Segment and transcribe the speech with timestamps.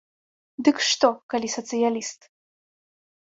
[0.67, 2.21] Дык што, калі сацыяліст.